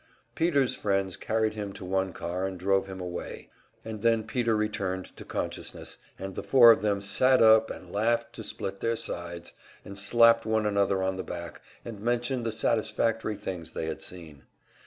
Peter's 0.33 0.75
friends 0.75 1.15
carried 1.15 1.53
him 1.53 1.71
to 1.71 1.85
one 1.85 2.11
car 2.11 2.47
and 2.47 2.57
drove 2.59 2.87
him 2.87 2.99
away, 2.99 3.51
and 3.85 4.01
then 4.01 4.23
Peter 4.23 4.55
returned 4.55 5.15
to 5.15 5.23
consciousness, 5.23 5.99
and 6.17 6.33
the 6.33 6.41
four 6.41 6.71
of 6.71 6.81
them 6.81 7.03
sat 7.03 7.39
up 7.39 7.69
and 7.69 7.91
laughed 7.93 8.33
to 8.33 8.41
split 8.43 8.79
their 8.79 8.95
sides, 8.95 9.53
and 9.85 9.99
slapped 9.99 10.43
one 10.43 10.65
another 10.65 11.03
on 11.03 11.17
the 11.17 11.23
back, 11.23 11.61
and 11.85 11.99
mentioned 12.01 12.43
the 12.47 12.51
satisfactory 12.51 13.35
things 13.35 13.73
they 13.73 13.85
had 13.85 14.01
seen. 14.01 14.41